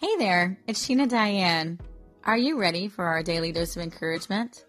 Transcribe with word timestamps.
Hey 0.00 0.16
there, 0.16 0.56
it's 0.66 0.88
Sheena 0.88 1.06
Diane. 1.06 1.78
Are 2.24 2.38
you 2.38 2.58
ready 2.58 2.88
for 2.88 3.04
our 3.04 3.22
daily 3.22 3.52
dose 3.52 3.76
of 3.76 3.82
encouragement? 3.82 4.64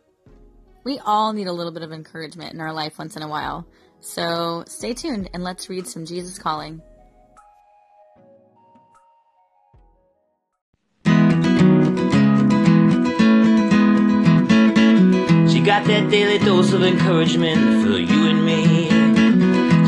We 0.84 1.00
all 1.06 1.32
need 1.32 1.48
a 1.48 1.54
little 1.54 1.72
bit 1.72 1.84
of 1.84 1.94
encouragement 1.94 2.54
in 2.54 2.60
our 2.60 2.74
life 2.74 3.00
once 3.00 3.16
in 3.16 3.24
a 3.24 3.30
while. 3.30 3.66
So 4.02 4.66
stay 4.68 4.94
tuned 4.94 5.30
and 5.34 5.42
let's 5.42 5.70
read 5.70 5.88
some 5.88 6.06
Jesus 6.06 6.38
Calling. 6.38 6.82
She 11.06 11.12
got 15.62 15.86
that 15.86 16.10
daily 16.12 16.40
dose 16.40 16.74
of 16.74 16.84
encouragement 16.84 17.86
for 17.86 17.98
you 17.98 18.28
and 18.28 18.46
me. 18.46 18.90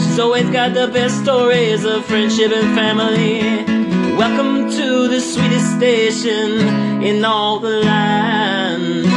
She's 0.01 0.19
always 0.19 0.49
got 0.51 0.73
the 0.73 0.87
best 0.87 1.21
stories 1.21 1.83
of 1.83 2.05
friendship 2.05 2.53
and 2.53 2.73
family. 2.73 3.72
Welcome 4.17 4.69
to 4.69 5.07
the 5.07 5.19
sweetest 5.19 5.75
station 5.77 7.01
in 7.03 7.25
all 7.25 7.59
the 7.59 7.81
land, 7.81 9.07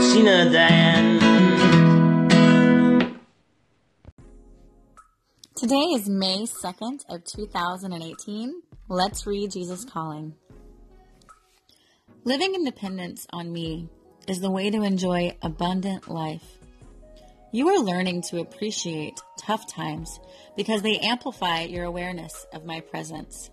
Sheena 0.00 0.52
Diane. 0.52 1.18
Today 5.56 5.86
is 5.96 6.08
May 6.08 6.44
2nd 6.44 7.00
of 7.08 7.24
2018. 7.24 8.62
Let's 8.88 9.26
read 9.26 9.50
Jesus 9.50 9.84
Calling. 9.84 10.36
Living 12.22 12.54
independence 12.54 13.26
on 13.30 13.52
me 13.52 13.88
is 14.28 14.40
the 14.40 14.52
way 14.52 14.70
to 14.70 14.82
enjoy 14.82 15.36
abundant 15.42 16.08
life. 16.08 16.58
You 17.50 17.70
are 17.70 17.82
learning 17.82 18.22
to 18.30 18.38
appreciate 18.38 19.20
tough 19.36 19.66
times 19.66 20.20
because 20.56 20.82
they 20.82 20.98
amplify 20.98 21.62
your 21.62 21.84
awareness 21.84 22.46
of 22.52 22.64
my 22.64 22.78
presence. 22.78 23.50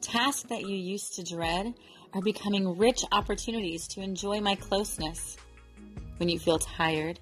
Tasks 0.00 0.44
that 0.48 0.62
you 0.62 0.76
used 0.76 1.14
to 1.14 1.24
dread 1.24 1.74
are 2.14 2.22
becoming 2.22 2.78
rich 2.78 3.04
opportunities 3.10 3.88
to 3.88 4.00
enjoy 4.00 4.40
my 4.40 4.54
closeness. 4.54 5.36
When 6.18 6.28
you 6.28 6.38
feel 6.38 6.58
tired, 6.58 7.18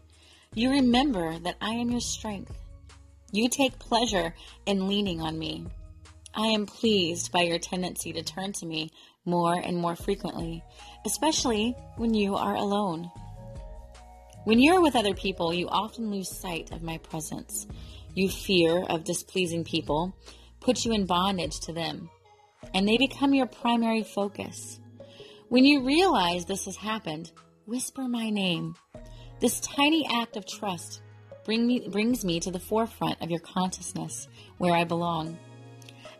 you 0.54 0.70
remember 0.70 1.38
that 1.38 1.56
I 1.60 1.70
am 1.70 1.90
your 1.90 2.00
strength. 2.00 2.56
You 3.32 3.48
take 3.48 3.78
pleasure 3.78 4.34
in 4.66 4.88
leaning 4.88 5.22
on 5.22 5.38
me. 5.38 5.66
I 6.34 6.48
am 6.48 6.66
pleased 6.66 7.32
by 7.32 7.42
your 7.42 7.58
tendency 7.58 8.12
to 8.12 8.22
turn 8.22 8.52
to 8.54 8.66
me 8.66 8.90
more 9.24 9.54
and 9.54 9.78
more 9.78 9.96
frequently, 9.96 10.62
especially 11.06 11.74
when 11.96 12.12
you 12.12 12.36
are 12.36 12.54
alone. 12.54 13.10
When 14.44 14.60
you 14.60 14.76
are 14.76 14.82
with 14.82 14.96
other 14.96 15.14
people, 15.14 15.52
you 15.52 15.66
often 15.68 16.10
lose 16.10 16.28
sight 16.28 16.72
of 16.72 16.82
my 16.82 16.98
presence. 16.98 17.66
You 18.14 18.28
fear 18.28 18.84
of 18.84 19.04
displeasing 19.04 19.64
people, 19.64 20.14
put 20.60 20.84
you 20.84 20.92
in 20.92 21.06
bondage 21.06 21.58
to 21.60 21.72
them 21.72 22.10
and 22.74 22.86
they 22.86 22.98
become 22.98 23.34
your 23.34 23.46
primary 23.46 24.02
focus. 24.02 24.80
When 25.48 25.64
you 25.64 25.84
realize 25.84 26.44
this 26.44 26.64
has 26.64 26.76
happened, 26.76 27.32
whisper 27.66 28.08
my 28.08 28.30
name. 28.30 28.74
This 29.40 29.60
tiny 29.60 30.08
act 30.12 30.36
of 30.36 30.46
trust 30.46 31.02
bring 31.44 31.66
me, 31.66 31.88
brings 31.88 32.24
me 32.24 32.40
to 32.40 32.50
the 32.50 32.58
forefront 32.58 33.22
of 33.22 33.30
your 33.30 33.40
consciousness 33.40 34.28
where 34.58 34.74
I 34.74 34.84
belong. 34.84 35.38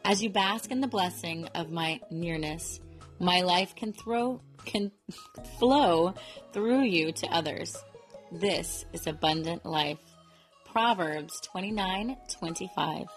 As 0.05 0.23
you 0.23 0.31
bask 0.31 0.71
in 0.71 0.81
the 0.81 0.87
blessing 0.87 1.49
of 1.55 1.73
my 1.73 2.01
nearness, 2.11 2.81
my 3.19 3.41
life 3.41 3.75
can 3.75 3.93
throw 3.93 4.41
can 4.65 4.93
flow 5.59 6.15
through 6.53 6.83
you 6.83 7.13
to 7.13 7.27
others. 7.29 7.77
This 8.31 8.85
is 8.93 9.07
abundant 9.07 9.65
life. 9.65 9.99
Proverbs 10.65 11.41
29:25. 11.55 13.09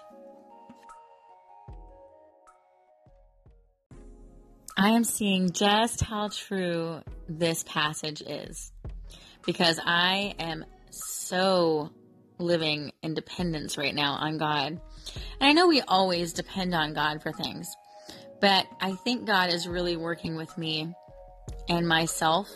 I 4.82 4.92
am 4.92 5.04
seeing 5.04 5.52
just 5.52 6.00
how 6.00 6.30
true 6.30 7.02
this 7.28 7.66
passage 7.68 8.22
is 8.22 8.72
because 9.46 9.78
I 9.86 10.36
am 10.40 10.64
so 10.90 11.90
living 12.38 12.94
in 13.04 13.14
dependence 13.14 13.78
right 13.78 13.94
now 13.94 14.14
on 14.14 14.38
God. 14.38 14.68
And 14.70 14.80
I 15.42 15.52
know 15.52 15.68
we 15.68 15.82
always 15.82 16.32
depend 16.32 16.74
on 16.74 16.94
God 16.94 17.22
for 17.22 17.34
things, 17.34 17.76
but 18.40 18.68
I 18.80 18.94
think 18.94 19.28
God 19.28 19.50
is 19.50 19.68
really 19.68 19.98
working 19.98 20.38
with 20.38 20.58
me 20.58 20.94
and 21.68 21.86
myself 21.86 22.50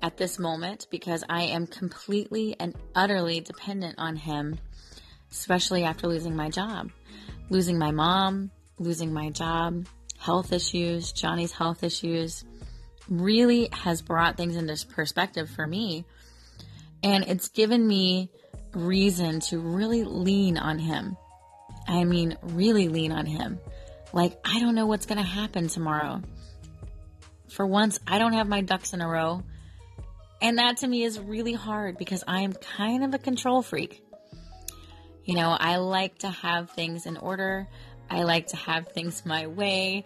at 0.00 0.16
this 0.16 0.38
moment 0.38 0.86
because 0.90 1.22
I 1.28 1.42
am 1.42 1.66
completely 1.66 2.56
and 2.58 2.74
utterly 2.94 3.40
dependent 3.40 3.96
on 3.98 4.16
Him, 4.16 4.58
especially 5.30 5.84
after 5.84 6.06
losing 6.06 6.34
my 6.34 6.48
job, 6.48 6.90
losing 7.50 7.78
my 7.78 7.90
mom, 7.90 8.50
losing 8.78 9.12
my 9.12 9.28
job, 9.28 9.86
health 10.22 10.52
issues, 10.52 11.12
Johnny's 11.12 11.52
health 11.52 11.82
issues, 11.82 12.44
really 13.08 13.68
has 13.72 14.02
brought 14.02 14.36
things 14.36 14.56
into 14.56 14.86
perspective 14.86 15.50
for 15.50 15.66
me. 15.66 16.04
And 17.02 17.24
it's 17.24 17.48
given 17.48 17.86
me 17.86 18.30
reason 18.72 19.40
to 19.40 19.58
really 19.58 20.04
lean 20.04 20.56
on 20.56 20.78
him. 20.78 21.16
I 21.88 22.04
mean, 22.04 22.38
really 22.42 22.88
lean 22.88 23.10
on 23.10 23.26
him. 23.26 23.58
Like, 24.12 24.38
I 24.44 24.60
don't 24.60 24.76
know 24.76 24.86
what's 24.86 25.06
going 25.06 25.18
to 25.18 25.24
happen 25.24 25.66
tomorrow. 25.66 26.22
For 27.48 27.66
once, 27.66 27.98
I 28.06 28.18
don't 28.18 28.34
have 28.34 28.46
my 28.46 28.60
ducks 28.60 28.92
in 28.92 29.00
a 29.00 29.08
row. 29.08 29.42
And 30.40 30.58
that 30.58 30.78
to 30.78 30.86
me 30.86 31.02
is 31.02 31.18
really 31.18 31.54
hard 31.54 31.98
because 31.98 32.22
I 32.26 32.42
am 32.42 32.52
kind 32.52 33.04
of 33.04 33.14
a 33.14 33.18
control 33.18 33.62
freak. 33.62 34.02
You 35.24 35.34
know, 35.34 35.56
I 35.58 35.76
like 35.76 36.18
to 36.18 36.30
have 36.30 36.70
things 36.70 37.06
in 37.06 37.16
order. 37.16 37.68
I 38.12 38.24
like 38.24 38.48
to 38.48 38.56
have 38.56 38.88
things 38.88 39.24
my 39.24 39.46
way. 39.46 40.04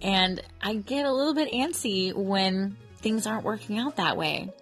And 0.00 0.40
I 0.60 0.74
get 0.74 1.04
a 1.04 1.12
little 1.12 1.34
bit 1.34 1.52
antsy 1.52 2.14
when 2.14 2.76
things 2.98 3.26
aren't 3.26 3.42
working 3.42 3.78
out 3.78 3.96
that 3.96 4.16
way. 4.16 4.52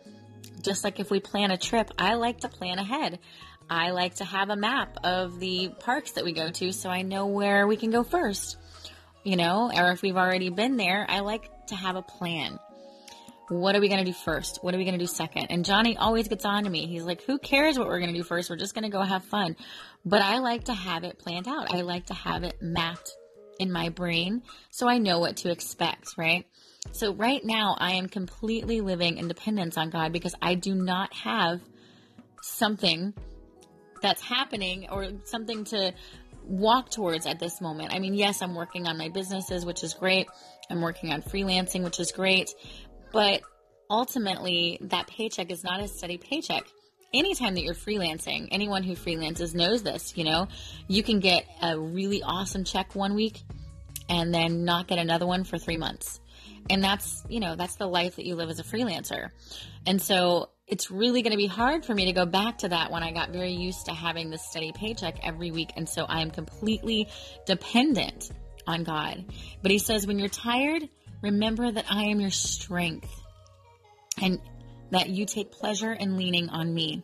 Just 0.63 0.83
like 0.83 0.99
if 0.99 1.11
we 1.11 1.21
plan 1.21 1.51
a 1.51 1.59
trip, 1.59 1.91
I 1.99 2.15
like 2.15 2.41
to 2.41 2.49
plan 2.49 2.79
ahead. 2.79 3.19
I 3.69 3.91
like 3.91 4.15
to 4.17 4.25
have 4.25 4.49
a 4.49 4.57
map 4.57 4.97
of 5.05 5.39
the 5.39 5.69
parks 5.81 6.13
that 6.13 6.25
we 6.25 6.33
go 6.33 6.51
to 6.51 6.73
so 6.73 6.89
I 6.89 7.03
know 7.03 7.27
where 7.27 7.67
we 7.67 7.77
can 7.77 7.91
go 7.91 8.03
first. 8.03 8.57
You 9.25 9.37
know, 9.37 9.71
or 9.75 9.93
if 9.93 10.01
we've 10.01 10.17
already 10.17 10.49
been 10.49 10.79
there, 10.79 11.05
I 11.07 11.21
like 11.21 11.51
to 11.67 11.77
have 11.77 11.97
a 11.97 12.03
plan. 12.03 12.59
What 13.50 13.75
are 13.75 13.81
we 13.81 13.88
going 13.88 13.99
to 13.99 14.09
do 14.09 14.16
first? 14.16 14.61
What 14.62 14.75
are 14.75 14.78
we 14.78 14.84
going 14.84 14.97
to 14.97 15.05
do 15.05 15.09
second? 15.09 15.47
And 15.50 15.65
Johnny 15.65 15.97
always 15.97 16.28
gets 16.28 16.44
on 16.44 16.62
to 16.65 16.71
me. 16.71 16.87
He's 16.87 17.03
like, 17.03 17.25
who 17.25 17.37
cares 17.37 17.77
what 17.77 17.88
we're 17.88 17.99
going 17.99 18.12
to 18.12 18.16
do 18.16 18.22
first? 18.22 18.49
We're 18.49 18.55
just 18.55 18.75
going 18.75 18.84
to 18.84 18.91
go 18.91 19.03
have 19.03 19.25
fun. 19.25 19.56
But 20.05 20.22
I 20.22 20.38
like 20.38 20.65
to 20.65 20.72
have 20.72 21.03
it 21.03 21.19
planned 21.19 21.49
out. 21.49 21.75
I 21.75 21.81
like 21.81 22.06
to 22.06 22.15
have 22.15 22.44
it 22.44 22.62
mapped 22.62 23.10
in 23.59 23.72
my 23.72 23.89
brain 23.89 24.43
so 24.71 24.89
I 24.89 24.99
know 24.99 25.19
what 25.19 25.39
to 25.39 25.50
expect, 25.50 26.16
right? 26.16 26.47
So 26.93 27.12
right 27.12 27.44
now 27.44 27.77
I 27.77 27.94
am 27.94 28.09
completely 28.09 28.81
living 28.81 29.19
in 29.19 29.27
dependence 29.27 29.77
on 29.77 29.91
God 29.91 30.12
because 30.12 30.37
I 30.41 30.55
do 30.55 30.75
not 30.75 31.12
have 31.12 31.60
something 32.43 33.12
that's 34.00 34.22
happening 34.22 34.89
or 34.91 35.09
something 35.25 35.65
to 35.65 35.93
walk 36.44 36.91
towards 36.91 37.27
at 37.27 37.39
this 37.39 37.60
moment. 37.60 37.93
I 37.93 37.99
mean, 37.99 38.15
yes, 38.15 38.43
I'm 38.43 38.55
working 38.55 38.87
on 38.87 38.97
my 38.97 39.09
businesses, 39.09 39.66
which 39.66 39.84
is 39.84 39.94
great. 39.94 40.28
I'm 40.71 40.81
working 40.81 41.12
on 41.12 41.21
freelancing, 41.21 41.84
which 41.84 42.00
is 42.00 42.12
great. 42.12 42.55
But 43.12 43.43
ultimately, 43.88 44.78
that 44.82 45.06
paycheck 45.06 45.50
is 45.50 45.65
not 45.65 45.81
a 45.81 45.88
steady 45.88 46.19
paycheck 46.19 46.65
anytime 47.12 47.54
that 47.54 47.62
you're 47.62 47.75
freelancing, 47.75 48.48
anyone 48.50 48.82
who 48.82 48.94
freelances 48.94 49.54
knows 49.54 49.82
this, 49.82 50.16
you 50.16 50.25
know, 50.25 50.48
you 50.88 51.03
can 51.03 51.21
get 51.21 51.44
a 51.62 51.78
really 51.78 52.22
awesome 52.22 52.65
check 52.65 52.94
one 52.94 53.15
week 53.15 53.43
and 54.09 54.34
then 54.34 54.65
not 54.65 54.87
get 54.87 54.98
another 54.98 55.26
one 55.26 55.44
for 55.44 55.59
three 55.59 55.76
months. 55.76 56.21
And 56.69 56.82
that's, 56.82 57.25
you 57.28 57.41
know, 57.41 57.56
that's 57.56 57.76
the 57.76 57.87
life 57.87 58.16
that 58.16 58.26
you 58.26 58.37
live 58.37 58.50
as 58.50 58.60
a 58.60 58.62
freelancer. 58.62 59.31
And 59.87 60.00
so 60.00 60.50
it's 60.66 60.91
really 60.91 61.22
going 61.22 61.32
to 61.32 61.37
be 61.37 61.47
hard 61.47 61.84
for 61.84 61.94
me 61.94 62.06
to 62.06 62.12
go 62.12 62.27
back 62.27 62.59
to 62.59 62.69
that 62.69 62.92
when 62.92 63.03
I 63.03 63.12
got 63.12 63.31
very 63.31 63.53
used 63.53 63.87
to 63.87 63.92
having 63.92 64.31
this 64.31 64.44
steady 64.48 64.72
paycheck 64.72 65.27
every 65.27 65.50
week. 65.50 65.72
And 65.77 65.88
so 65.88 66.04
I 66.04 66.21
am 66.21 66.31
completely 66.31 67.09
dependent 67.47 68.31
on 68.66 68.84
God. 68.84 69.25
But 69.62 69.72
he 69.72 69.78
says, 69.78 70.06
when 70.06 70.19
you're 70.19 70.28
tired, 70.28 70.89
remember 71.22 71.71
that 71.71 71.87
I 71.91 72.05
am 72.05 72.21
your 72.21 72.31
strength. 72.31 73.11
And 74.22 74.41
that 74.91 75.09
you 75.09 75.25
take 75.25 75.53
pleasure 75.53 75.93
in 75.93 76.17
leaning 76.17 76.49
on 76.49 76.75
me. 76.75 77.03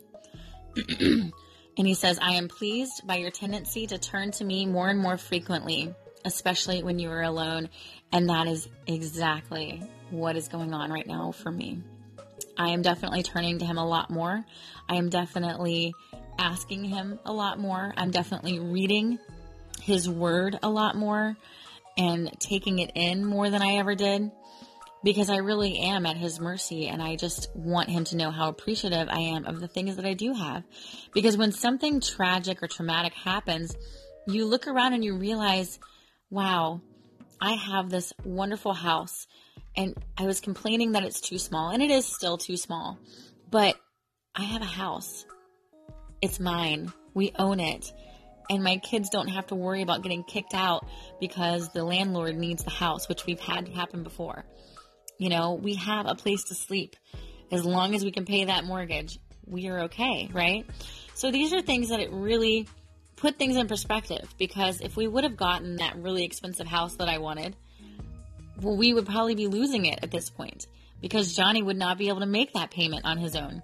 and 0.98 1.32
he 1.76 1.94
says, 1.94 2.18
I 2.20 2.34
am 2.34 2.48
pleased 2.48 3.06
by 3.06 3.16
your 3.16 3.30
tendency 3.30 3.86
to 3.86 3.98
turn 3.98 4.32
to 4.32 4.44
me 4.44 4.66
more 4.66 4.88
and 4.88 4.98
more 4.98 5.16
frequently, 5.16 5.94
especially 6.24 6.82
when 6.82 6.98
you 6.98 7.10
are 7.10 7.22
alone. 7.22 7.68
And 8.12 8.28
that 8.28 8.46
is 8.46 8.68
exactly 8.86 9.82
what 10.10 10.36
is 10.36 10.48
going 10.48 10.74
on 10.74 10.92
right 10.92 11.06
now 11.06 11.32
for 11.32 11.50
me. 11.50 11.82
I 12.58 12.70
am 12.70 12.82
definitely 12.82 13.22
turning 13.22 13.58
to 13.58 13.64
him 13.64 13.78
a 13.78 13.86
lot 13.86 14.10
more. 14.10 14.44
I 14.88 14.96
am 14.96 15.08
definitely 15.08 15.94
asking 16.38 16.84
him 16.84 17.18
a 17.24 17.32
lot 17.32 17.58
more. 17.58 17.92
I'm 17.96 18.10
definitely 18.10 18.58
reading 18.58 19.18
his 19.80 20.08
word 20.08 20.58
a 20.62 20.68
lot 20.68 20.96
more 20.96 21.36
and 21.96 22.30
taking 22.38 22.78
it 22.78 22.92
in 22.94 23.24
more 23.24 23.50
than 23.50 23.62
I 23.62 23.76
ever 23.76 23.94
did 23.94 24.30
because 25.02 25.30
I 25.30 25.36
really 25.36 25.78
am 25.78 26.04
at 26.04 26.16
his 26.16 26.40
mercy 26.40 26.88
and 26.88 27.02
I 27.02 27.16
just 27.16 27.54
want 27.54 27.88
him 27.88 28.04
to 28.06 28.16
know 28.16 28.30
how 28.30 28.48
appreciative 28.48 29.08
I 29.08 29.20
am 29.20 29.46
of 29.46 29.60
the 29.60 29.68
things 29.68 29.96
that 29.96 30.04
I 30.04 30.14
do 30.14 30.32
have. 30.32 30.64
Because 31.14 31.36
when 31.36 31.52
something 31.52 32.00
tragic 32.00 32.62
or 32.62 32.66
traumatic 32.66 33.14
happens, 33.14 33.76
you 34.26 34.46
look 34.46 34.66
around 34.66 34.94
and 34.94 35.04
you 35.04 35.16
realize, 35.16 35.78
wow, 36.30 36.80
I 37.40 37.52
have 37.52 37.90
this 37.90 38.12
wonderful 38.24 38.72
house 38.72 39.26
and 39.76 39.94
I 40.16 40.24
was 40.24 40.40
complaining 40.40 40.92
that 40.92 41.04
it's 41.04 41.20
too 41.20 41.38
small 41.38 41.70
and 41.70 41.82
it 41.82 41.90
is 41.90 42.06
still 42.06 42.38
too 42.38 42.56
small, 42.56 42.98
but 43.50 43.76
I 44.34 44.42
have 44.42 44.62
a 44.62 44.66
house. 44.66 45.24
It's 46.20 46.40
mine. 46.40 46.92
We 47.14 47.32
own 47.38 47.60
it. 47.60 47.92
And 48.48 48.62
my 48.62 48.76
kids 48.76 49.08
don't 49.10 49.28
have 49.28 49.48
to 49.48 49.54
worry 49.54 49.82
about 49.82 50.02
getting 50.02 50.22
kicked 50.22 50.54
out 50.54 50.86
because 51.20 51.68
the 51.70 51.84
landlord 51.84 52.36
needs 52.36 52.62
the 52.62 52.70
house, 52.70 53.08
which 53.08 53.26
we've 53.26 53.40
had 53.40 53.68
happen 53.68 54.02
before. 54.02 54.44
You 55.18 55.30
know, 55.30 55.54
we 55.54 55.74
have 55.74 56.06
a 56.06 56.14
place 56.14 56.44
to 56.44 56.54
sleep. 56.54 56.96
As 57.50 57.64
long 57.64 57.94
as 57.94 58.04
we 58.04 58.10
can 58.10 58.24
pay 58.24 58.44
that 58.44 58.64
mortgage, 58.64 59.18
we 59.46 59.68
are 59.68 59.80
okay, 59.82 60.28
right? 60.32 60.66
So 61.14 61.30
these 61.30 61.52
are 61.52 61.62
things 61.62 61.88
that 61.88 62.00
it 62.00 62.10
really 62.12 62.68
put 63.16 63.38
things 63.38 63.56
in 63.56 63.66
perspective 63.66 64.34
because 64.38 64.80
if 64.80 64.96
we 64.96 65.08
would 65.08 65.24
have 65.24 65.36
gotten 65.36 65.76
that 65.76 65.96
really 65.96 66.24
expensive 66.24 66.66
house 66.66 66.96
that 66.96 67.08
I 67.08 67.18
wanted, 67.18 67.56
well, 68.60 68.76
we 68.76 68.92
would 68.92 69.06
probably 69.06 69.34
be 69.34 69.46
losing 69.46 69.86
it 69.86 70.00
at 70.02 70.10
this 70.10 70.30
point 70.30 70.66
because 71.00 71.34
Johnny 71.34 71.62
would 71.62 71.76
not 71.76 71.98
be 71.98 72.08
able 72.08 72.20
to 72.20 72.26
make 72.26 72.52
that 72.52 72.70
payment 72.70 73.04
on 73.04 73.18
his 73.18 73.36
own. 73.36 73.62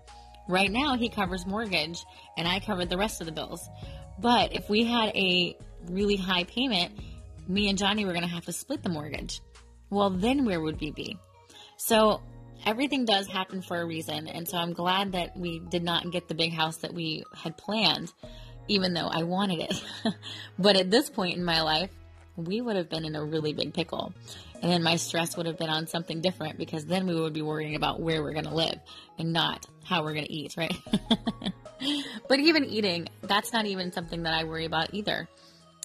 Right 0.49 0.71
now, 0.71 0.97
he 0.97 1.09
covers 1.09 1.47
mortgage 1.47 2.05
and 2.37 2.49
I 2.49 2.61
covered 2.61 2.91
the 2.91 2.99
rest 2.99 3.21
of 3.21 3.27
the 3.27 3.33
bills. 3.33 3.69
But 4.19 4.53
if 4.53 4.69
we 4.69 4.85
had 4.85 5.15
a 5.15 5.57
really 5.89 6.17
high 6.17 6.45
payment, 6.45 6.93
me 7.49 7.69
and 7.69 7.79
Johnny 7.79 8.05
were 8.05 8.13
going 8.13 8.25
to 8.25 8.29
have 8.29 8.47
to 8.47 8.53
split 8.53 8.83
the 8.83 8.89
mortgage. 8.89 9.41
Well, 9.91 10.11
then 10.11 10.45
where 10.45 10.61
would 10.61 10.81
we 10.81 10.91
be? 10.91 11.19
So 11.77 12.23
everything 12.65 13.05
does 13.05 13.27
happen 13.27 13.63
for 13.63 13.81
a 13.81 13.87
reason. 13.87 14.29
And 14.29 14.49
so 14.49 14.59
I'm 14.59 14.73
glad 14.73 15.13
that 15.13 15.37
we 15.37 15.59
did 15.59 15.83
not 15.83 16.11
get 16.11 16.29
the 16.29 16.35
big 16.35 16.53
house 16.53 16.79
that 16.79 16.95
we 16.95 17.25
had 17.35 17.57
planned, 17.57 18.13
even 18.69 18.95
though 18.95 19.09
I 19.09 19.25
wanted 19.25 19.61
it. 19.61 19.85
but 20.59 20.77
at 20.77 20.91
this 20.91 21.11
point 21.11 21.37
in 21.37 21.45
my 21.45 21.63
life, 21.63 21.91
we 22.37 22.61
would 22.61 22.77
have 22.77 22.89
been 22.89 23.05
in 23.05 23.15
a 23.15 23.25
really 23.25 23.53
big 23.53 23.75
pickle. 23.75 24.13
And 24.63 24.71
then 24.71 24.83
my 24.83 24.97
stress 24.97 25.37
would 25.37 25.47
have 25.47 25.59
been 25.59 25.69
on 25.69 25.87
something 25.87 26.21
different 26.21 26.57
because 26.59 26.87
then 26.87 27.07
we 27.07 27.15
would 27.15 27.33
be 27.33 27.43
worrying 27.43 27.75
about 27.75 28.01
where 28.01 28.23
we're 28.23 28.33
going 28.33 28.47
to 28.47 28.55
live 28.55 28.79
and 29.19 29.33
not 29.33 29.67
how 29.85 30.03
we're 30.03 30.15
going 30.15 30.27
to 30.27 30.33
eat, 30.33 30.57
right? 30.57 30.75
but 32.29 32.39
even 32.39 32.65
eating, 32.65 33.09
that's 33.23 33.53
not 33.53 33.67
even 33.67 33.93
something 33.93 34.23
that 34.23 34.35
I 34.35 34.45
worry 34.45 34.65
about 34.65 34.95
either. 34.95 35.29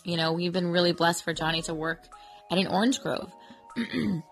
You 0.04 0.18
know, 0.18 0.34
we've 0.34 0.54
been 0.54 0.72
really 0.72 0.94
blessed 0.94 1.24
for 1.24 1.34
Johnny 1.34 1.62
to 1.64 1.74
work 1.74 2.04
at 2.52 2.58
an 2.58 2.68
orange 2.68 3.02
grove. 3.02 3.32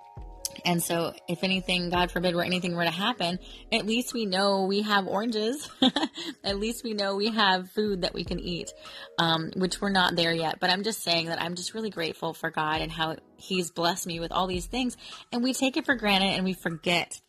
And 0.63 0.81
so, 0.81 1.13
if 1.27 1.43
anything, 1.43 1.89
God 1.89 2.11
forbid, 2.11 2.35
where 2.35 2.45
anything 2.45 2.75
were 2.75 2.83
to 2.83 2.91
happen, 2.91 3.39
at 3.71 3.85
least 3.85 4.13
we 4.13 4.25
know 4.25 4.65
we 4.65 4.81
have 4.81 5.07
oranges. 5.07 5.69
at 6.43 6.59
least 6.59 6.83
we 6.83 6.93
know 6.93 7.15
we 7.15 7.29
have 7.31 7.69
food 7.71 8.01
that 8.01 8.13
we 8.13 8.23
can 8.23 8.39
eat, 8.39 8.71
um, 9.17 9.51
which 9.55 9.81
we're 9.81 9.89
not 9.89 10.15
there 10.15 10.33
yet. 10.33 10.59
But 10.59 10.69
I'm 10.69 10.83
just 10.83 11.03
saying 11.03 11.27
that 11.27 11.41
I'm 11.41 11.55
just 11.55 11.73
really 11.73 11.89
grateful 11.89 12.33
for 12.33 12.49
God 12.49 12.81
and 12.81 12.91
how 12.91 13.17
He's 13.37 13.71
blessed 13.71 14.07
me 14.07 14.19
with 14.19 14.31
all 14.31 14.47
these 14.47 14.67
things. 14.67 14.95
And 15.31 15.43
we 15.43 15.53
take 15.53 15.77
it 15.77 15.85
for 15.85 15.95
granted 15.95 16.35
and 16.35 16.45
we 16.45 16.53
forget. 16.53 17.19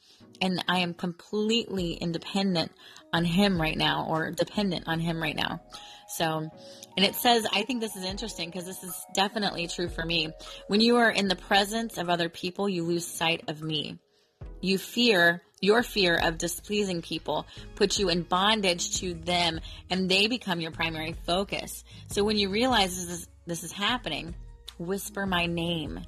And 0.40 0.64
I 0.68 0.78
am 0.78 0.94
completely 0.94 1.92
independent 1.92 2.72
on 3.12 3.24
Him 3.24 3.60
right 3.60 3.76
now, 3.76 4.06
or 4.08 4.30
dependent 4.30 4.88
on 4.88 5.00
Him 5.00 5.22
right 5.22 5.36
now. 5.36 5.60
So, 6.08 6.48
and 6.96 7.04
it 7.04 7.14
says, 7.14 7.46
I 7.52 7.62
think 7.62 7.80
this 7.80 7.96
is 7.96 8.04
interesting 8.04 8.48
because 8.48 8.64
this 8.64 8.82
is 8.82 8.94
definitely 9.14 9.66
true 9.66 9.88
for 9.88 10.04
me. 10.04 10.30
When 10.68 10.80
you 10.80 10.96
are 10.96 11.10
in 11.10 11.28
the 11.28 11.36
presence 11.36 11.98
of 11.98 12.08
other 12.08 12.28
people, 12.28 12.68
you 12.68 12.84
lose 12.84 13.06
sight 13.06 13.44
of 13.48 13.62
me. 13.62 13.98
You 14.60 14.78
fear, 14.78 15.42
your 15.60 15.82
fear 15.82 16.16
of 16.16 16.38
displeasing 16.38 17.02
people 17.02 17.46
puts 17.74 17.98
you 17.98 18.08
in 18.08 18.22
bondage 18.22 19.00
to 19.00 19.14
them 19.14 19.60
and 19.90 20.08
they 20.08 20.26
become 20.26 20.60
your 20.60 20.70
primary 20.70 21.14
focus. 21.26 21.84
So 22.08 22.24
when 22.24 22.38
you 22.38 22.50
realize 22.50 22.96
this 22.96 23.18
is, 23.18 23.28
this 23.46 23.64
is 23.64 23.72
happening, 23.72 24.34
whisper 24.78 25.26
my 25.26 25.46
name. 25.46 26.00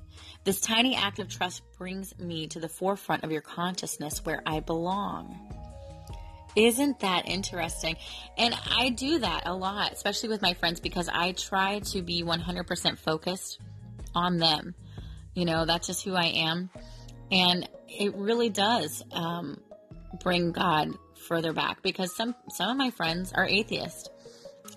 This 0.45 0.61
tiny 0.61 0.97
act 0.97 1.19
of 1.19 1.29
trust 1.29 1.63
brings 1.77 2.19
me 2.19 2.47
to 2.49 2.61
the 2.61 2.69
forefront 2.69 3.25
of 3.25 3.33
your 3.33 3.41
consciousness 3.41 4.25
where 4.25 4.43
I 4.47 4.61
belong. 4.61 5.39
Isn't 6.57 7.01
that 7.01 7.29
interesting? 7.29 7.97
And 8.37 8.55
I 8.77 8.91
do 8.91 9.19
that 9.19 9.43
a 9.47 9.55
lot, 9.55 9.93
especially 9.93 10.29
with 10.31 10.43
my 10.43 10.55
friends, 10.55 10.81
because 10.81 11.09
I 11.09 11.33
try 11.33 11.81
to 11.81 12.03
be 12.03 12.23
100% 12.23 12.99
focused 12.99 13.61
on 14.15 14.39
them. 14.39 14.75
You 15.35 15.45
know, 15.45 15.67
that's 15.67 15.87
just 15.87 16.05
who 16.05 16.15
I 16.15 16.27
am. 16.27 16.71
And 17.31 17.69
it 17.89 18.15
really 18.17 18.49
does 18.49 19.05
um, 19.13 19.61
bring 20.21 20.53
God 20.53 20.91
further 21.29 21.53
back 21.53 21.83
because 21.83 22.15
some, 22.17 22.35
some 22.51 22.71
of 22.71 22.77
my 22.77 22.91
friends 22.91 23.33
are 23.33 23.47
atheists. 23.47 24.09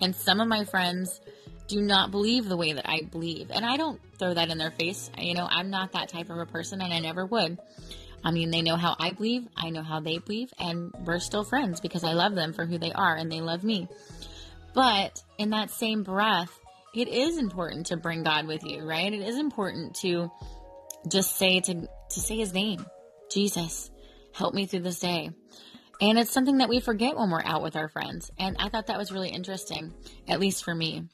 And 0.00 0.14
some 0.14 0.40
of 0.40 0.48
my 0.48 0.64
friends 0.64 1.20
do 1.68 1.80
not 1.80 2.10
believe 2.10 2.48
the 2.48 2.56
way 2.56 2.72
that 2.72 2.88
I 2.88 3.02
believe. 3.02 3.50
And 3.50 3.64
I 3.64 3.76
don't 3.76 4.00
throw 4.18 4.34
that 4.34 4.50
in 4.50 4.58
their 4.58 4.70
face. 4.70 5.10
You 5.18 5.34
know, 5.34 5.46
I'm 5.48 5.70
not 5.70 5.92
that 5.92 6.08
type 6.08 6.30
of 6.30 6.38
a 6.38 6.46
person 6.46 6.80
and 6.80 6.92
I 6.92 7.00
never 7.00 7.24
would. 7.24 7.58
I 8.24 8.30
mean, 8.30 8.50
they 8.50 8.62
know 8.62 8.76
how 8.76 8.94
I 8.98 9.10
believe, 9.10 9.48
I 9.56 9.70
know 9.70 9.82
how 9.82 10.00
they 10.00 10.18
believe, 10.18 10.52
and 10.58 10.92
we're 11.04 11.18
still 11.18 11.42
friends 11.42 11.80
because 11.80 12.04
I 12.04 12.12
love 12.12 12.36
them 12.36 12.52
for 12.52 12.64
who 12.64 12.78
they 12.78 12.92
are 12.92 13.16
and 13.16 13.30
they 13.30 13.40
love 13.40 13.64
me. 13.64 13.88
But 14.74 15.22
in 15.38 15.50
that 15.50 15.70
same 15.70 16.04
breath, 16.04 16.56
it 16.94 17.08
is 17.08 17.38
important 17.38 17.86
to 17.86 17.96
bring 17.96 18.22
God 18.22 18.46
with 18.46 18.64
you, 18.64 18.84
right? 18.84 19.12
It 19.12 19.22
is 19.22 19.38
important 19.38 19.96
to 19.96 20.30
just 21.08 21.36
say 21.36 21.60
to 21.60 21.88
to 22.10 22.20
say 22.20 22.36
his 22.36 22.52
name. 22.52 22.84
Jesus, 23.30 23.90
help 24.32 24.54
me 24.54 24.66
through 24.66 24.80
this 24.80 25.00
day. 25.00 25.30
And 26.00 26.18
it's 26.18 26.30
something 26.30 26.58
that 26.58 26.68
we 26.68 26.80
forget 26.80 27.16
when 27.16 27.30
we're 27.30 27.42
out 27.44 27.62
with 27.62 27.76
our 27.76 27.88
friends. 27.88 28.30
And 28.38 28.56
I 28.58 28.68
thought 28.68 28.88
that 28.88 28.98
was 28.98 29.12
really 29.12 29.30
interesting, 29.30 29.94
at 30.28 30.40
least 30.40 30.64
for 30.64 30.74
me. 30.74 31.08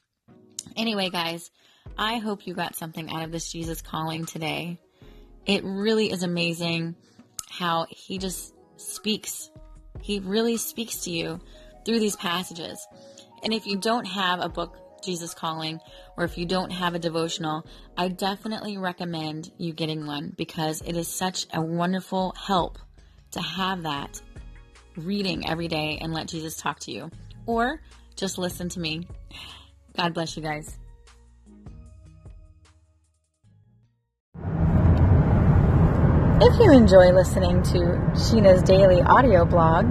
Anyway, 0.76 1.10
guys, 1.10 1.50
I 1.96 2.18
hope 2.18 2.46
you 2.46 2.54
got 2.54 2.76
something 2.76 3.10
out 3.10 3.24
of 3.24 3.32
this 3.32 3.50
Jesus 3.50 3.82
calling 3.82 4.26
today 4.26 4.78
it 5.48 5.64
really 5.64 6.12
is 6.12 6.22
amazing 6.22 6.94
how 7.48 7.86
he 7.88 8.18
just 8.18 8.54
speaks. 8.76 9.50
He 10.02 10.20
really 10.20 10.58
speaks 10.58 11.04
to 11.04 11.10
you 11.10 11.40
through 11.84 12.00
these 12.00 12.16
passages. 12.16 12.86
And 13.42 13.54
if 13.54 13.66
you 13.66 13.78
don't 13.78 14.04
have 14.04 14.40
a 14.40 14.50
book, 14.50 14.76
Jesus 15.02 15.32
Calling, 15.32 15.80
or 16.18 16.24
if 16.24 16.36
you 16.36 16.44
don't 16.44 16.70
have 16.70 16.94
a 16.94 16.98
devotional, 16.98 17.64
I 17.96 18.08
definitely 18.08 18.76
recommend 18.76 19.50
you 19.56 19.72
getting 19.72 20.06
one 20.06 20.34
because 20.36 20.82
it 20.82 20.96
is 20.96 21.08
such 21.08 21.46
a 21.54 21.62
wonderful 21.62 22.34
help 22.36 22.78
to 23.30 23.40
have 23.40 23.84
that 23.84 24.20
reading 24.96 25.48
every 25.48 25.68
day 25.68 25.98
and 26.02 26.12
let 26.12 26.28
Jesus 26.28 26.56
talk 26.56 26.80
to 26.80 26.92
you. 26.92 27.10
Or 27.46 27.80
just 28.16 28.36
listen 28.36 28.68
to 28.70 28.80
me. 28.80 29.08
God 29.98 30.14
bless 30.14 30.34
you 30.36 30.42
guys. 30.44 30.78
If 36.40 36.56
you 36.60 36.70
enjoy 36.72 37.10
listening 37.10 37.64
to 37.64 37.78
Sheena's 38.14 38.62
daily 38.62 39.02
audio 39.02 39.44
blog, 39.44 39.86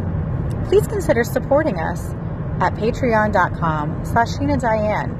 please 0.69 0.87
consider 0.87 1.25
supporting 1.25 1.77
us 1.77 2.13
at 2.61 2.73
patreon.com 2.75 4.05
slash 4.05 4.29
Sheena 4.29 4.57
Diane. 4.57 5.11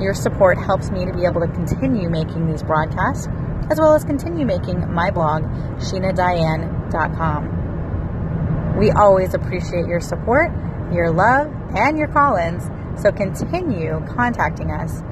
Your 0.00 0.14
support 0.14 0.58
helps 0.58 0.90
me 0.90 1.06
to 1.06 1.14
be 1.14 1.24
able 1.24 1.42
to 1.42 1.46
continue 1.46 2.10
making 2.10 2.48
these 2.50 2.64
broadcasts, 2.64 3.28
as 3.70 3.78
well 3.78 3.94
as 3.94 4.02
continue 4.02 4.44
making 4.44 4.92
my 4.92 5.12
blog, 5.12 5.44
SheenaDiane.com. 5.78 8.76
We 8.76 8.90
always 8.90 9.34
appreciate 9.34 9.86
your 9.86 10.00
support, 10.00 10.50
your 10.92 11.12
love, 11.12 11.46
and 11.76 11.96
your 11.96 12.08
call-ins, 12.08 12.68
so 13.00 13.10
continue 13.12 14.00
contacting 14.14 14.70
us 14.70 15.02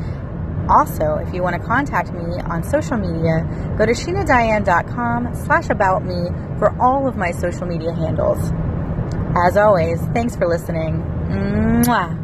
also, 0.68 1.14
if 1.16 1.32
you 1.32 1.42
want 1.42 1.60
to 1.60 1.66
contact 1.66 2.12
me 2.12 2.40
on 2.40 2.62
social 2.62 2.98
media, 2.98 3.46
go 3.78 3.86
to 3.86 3.92
sheenadiane.com 3.92 5.34
slash 5.34 5.70
about 5.70 6.04
me 6.04 6.28
for 6.58 6.76
all 6.80 7.08
of 7.08 7.16
my 7.16 7.30
social 7.30 7.66
media 7.66 7.94
handles. 7.94 8.52
As 9.46 9.56
always, 9.56 10.00
thanks 10.12 10.36
for 10.36 10.46
listening. 10.46 11.02
Mwah. 11.30 12.17